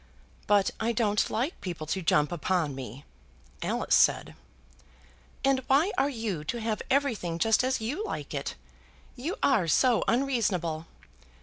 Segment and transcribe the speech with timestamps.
[0.47, 3.05] "But I don't like people to jump upon me,"
[3.61, 4.33] Alice said.
[5.45, 8.55] "And why are you to have everything just as you like it?
[9.15, 10.87] You are so unreasonable.